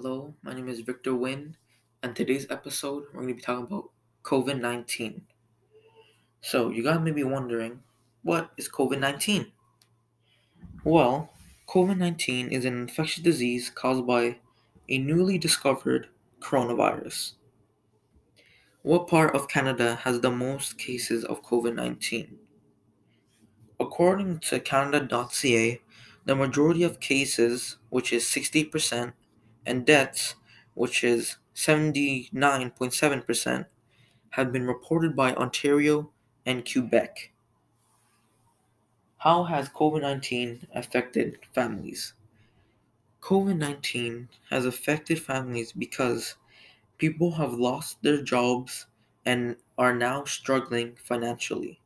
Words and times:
Hello, 0.00 0.32
my 0.44 0.54
name 0.54 0.68
is 0.68 0.78
Victor 0.78 1.12
Wynn, 1.12 1.56
and 2.04 2.14
today's 2.14 2.46
episode 2.50 3.06
we're 3.06 3.22
going 3.22 3.28
to 3.28 3.34
be 3.34 3.40
talking 3.40 3.64
about 3.64 3.90
COVID 4.22 4.60
19. 4.60 5.22
So, 6.40 6.70
you 6.70 6.84
guys 6.84 7.00
may 7.00 7.10
be 7.10 7.24
wondering, 7.24 7.80
what 8.22 8.52
is 8.56 8.68
COVID 8.68 9.00
19? 9.00 9.50
Well, 10.84 11.32
COVID 11.66 11.98
19 11.98 12.50
is 12.50 12.64
an 12.64 12.74
infectious 12.74 13.24
disease 13.24 13.70
caused 13.70 14.06
by 14.06 14.36
a 14.88 14.98
newly 14.98 15.36
discovered 15.36 16.06
coronavirus. 16.40 17.32
What 18.82 19.08
part 19.08 19.34
of 19.34 19.48
Canada 19.48 19.96
has 20.04 20.20
the 20.20 20.30
most 20.30 20.78
cases 20.78 21.24
of 21.24 21.42
COVID 21.42 21.74
19? 21.74 22.38
According 23.80 24.38
to 24.38 24.60
Canada.ca, 24.60 25.80
the 26.24 26.36
majority 26.36 26.84
of 26.84 27.00
cases, 27.00 27.78
which 27.88 28.12
is 28.12 28.22
60%, 28.26 29.12
and 29.68 29.86
deaths, 29.86 30.34
which 30.74 31.04
is 31.04 31.36
79.7%, 31.54 33.66
have 34.30 34.52
been 34.52 34.66
reported 34.66 35.14
by 35.14 35.34
Ontario 35.34 36.10
and 36.46 36.66
Quebec. 36.70 37.30
How 39.18 39.44
has 39.44 39.68
COVID 39.68 40.00
19 40.00 40.66
affected 40.74 41.38
families? 41.52 42.14
COVID 43.20 43.58
19 43.58 44.28
has 44.50 44.64
affected 44.64 45.20
families 45.20 45.72
because 45.72 46.36
people 46.98 47.32
have 47.32 47.52
lost 47.52 48.02
their 48.02 48.22
jobs 48.22 48.86
and 49.26 49.56
are 49.76 49.94
now 49.94 50.24
struggling 50.24 50.96
financially. 50.96 51.80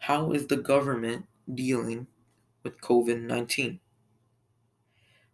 How 0.00 0.32
is 0.32 0.48
the 0.48 0.56
government 0.56 1.26
dealing 1.52 2.06
with 2.62 2.80
COVID 2.80 3.22
19? 3.22 3.80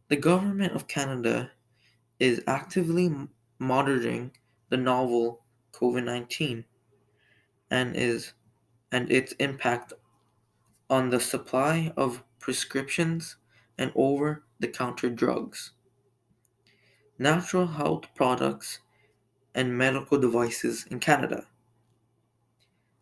The 0.08 0.16
Government 0.16 0.72
of 0.72 0.86
Canada 0.86 1.50
is 2.20 2.40
actively 2.46 3.12
monitoring 3.58 4.30
the 4.68 4.76
novel 4.76 5.40
COVID-19 5.72 6.64
and 7.70 7.96
is 7.96 8.32
and 8.92 9.10
its 9.10 9.32
impact 9.40 9.92
on 10.88 11.10
the 11.10 11.18
supply 11.18 11.92
of 11.96 12.22
prescriptions 12.38 13.36
and 13.76 13.90
over-the-counter 13.96 15.10
drugs, 15.10 15.72
natural 17.18 17.66
health 17.66 18.04
products, 18.14 18.78
and 19.56 19.76
medical 19.76 20.18
devices 20.18 20.86
in 20.88 21.00
Canada. 21.00 21.46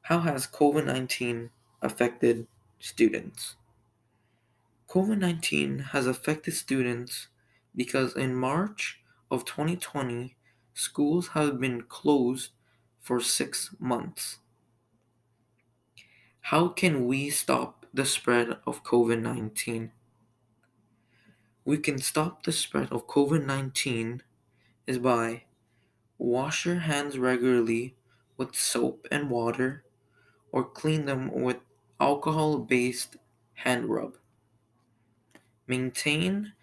How 0.02 0.20
has 0.20 0.46
COVID 0.46 0.86
19 0.86 1.50
affected 1.82 2.46
students? 2.78 3.56
COVID 4.94 5.18
19 5.18 5.78
has 5.90 6.06
affected 6.06 6.54
students 6.54 7.26
because 7.74 8.14
in 8.14 8.32
March 8.32 9.00
of 9.28 9.44
2020, 9.44 10.36
schools 10.72 11.28
have 11.34 11.58
been 11.58 11.82
closed 11.82 12.52
for 13.00 13.18
six 13.18 13.74
months. 13.80 14.38
How 16.42 16.68
can 16.68 17.08
we 17.08 17.28
stop 17.28 17.86
the 17.92 18.06
spread 18.06 18.58
of 18.68 18.84
COVID 18.84 19.20
19? 19.20 19.90
We 21.64 21.76
can 21.78 21.98
stop 21.98 22.44
the 22.44 22.52
spread 22.52 22.92
of 22.92 23.08
COVID 23.08 23.44
19 23.44 24.22
is 24.86 24.98
by 24.98 25.42
wash 26.18 26.64
your 26.64 26.78
hands 26.78 27.18
regularly 27.18 27.96
with 28.36 28.54
soap 28.54 29.08
and 29.10 29.28
water 29.28 29.82
or 30.52 30.62
clean 30.62 31.06
them 31.06 31.32
with 31.32 31.56
alcohol 31.98 32.58
based 32.58 33.16
hand 33.54 33.86
rub. 33.86 34.18
Maintain 35.66 36.54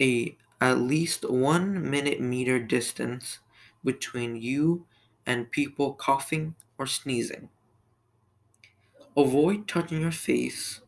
a 0.00 0.36
at 0.60 0.78
least 0.78 1.28
one 1.30 1.90
minute 1.90 2.20
meter 2.20 2.58
distance 2.60 3.40
between 3.84 4.36
you 4.36 4.86
and 5.26 5.50
people 5.52 5.94
coughing 5.94 6.56
or 6.78 6.86
sneezing. 6.86 7.50
Avoid 9.16 9.66
touching 9.66 10.02
your 10.02 10.12
face. 10.12 10.80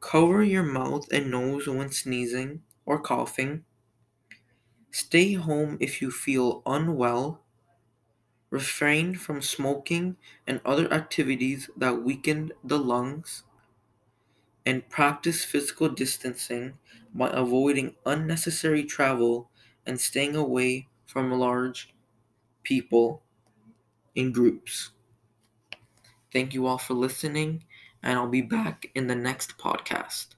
Cover 0.00 0.44
your 0.44 0.64
mouth 0.64 1.10
and 1.10 1.30
nose 1.30 1.66
when 1.66 1.90
sneezing 1.90 2.62
or 2.84 3.00
coughing. 3.00 3.64
Stay 4.92 5.32
home 5.32 5.76
if 5.80 6.00
you 6.00 6.12
feel 6.12 6.62
unwell. 6.66 7.42
Refrain 8.50 9.16
from 9.16 9.42
smoking 9.42 10.16
and 10.46 10.60
other 10.64 10.88
activities 10.92 11.68
that 11.76 12.04
weaken 12.04 12.52
the 12.62 12.78
lungs 12.78 13.42
and 14.66 14.88
practice 14.88 15.44
physical 15.44 15.88
distancing 15.88 16.78
by 17.14 17.30
avoiding 17.32 17.96
unnecessary 18.06 18.84
travel 18.84 19.50
and 19.86 20.00
staying 20.00 20.36
away 20.36 20.88
from 21.06 21.30
large 21.32 21.94
people 22.64 23.22
in 24.14 24.32
groups. 24.32 24.90
Thank 26.32 26.52
you 26.52 26.66
all 26.66 26.78
for 26.78 26.94
listening, 26.94 27.64
and 28.02 28.18
I'll 28.18 28.26
be 28.26 28.42
back 28.42 28.90
in 28.92 29.06
the 29.06 29.14
next 29.14 29.56
podcast. 29.56 30.34